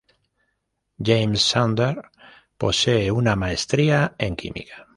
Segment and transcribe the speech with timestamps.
[1.07, 2.03] James Sanders
[2.57, 4.87] posee una maestría en química.